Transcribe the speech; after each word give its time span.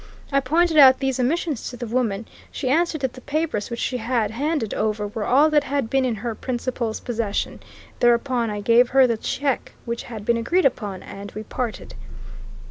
I 0.31 0.39
pointed 0.39 0.77
out 0.79 0.97
these 0.97 1.19
omissions 1.19 1.69
to 1.69 1.77
the 1.77 1.85
woman: 1.85 2.25
she 2.51 2.69
answered 2.69 3.01
that 3.01 3.13
the 3.13 3.21
papers 3.21 3.69
which 3.69 3.79
she 3.79 3.97
had 3.97 4.31
handed 4.31 4.73
over 4.73 5.05
were 5.07 5.25
all 5.27 5.51
that 5.51 5.65
had 5.65 5.91
been 5.91 6.05
in 6.05 6.15
her 6.25 6.33
principal's 6.33 6.99
possession. 6.99 7.59
Thereupon 7.99 8.49
I 8.49 8.61
gave 8.61 8.89
her 8.89 9.05
the 9.05 9.15
check 9.15 9.73
which 9.85 10.01
had 10.09 10.25
been 10.25 10.37
agreed 10.37 10.65
upon, 10.65 11.03
and 11.03 11.31
we 11.33 11.43
parted." 11.43 11.93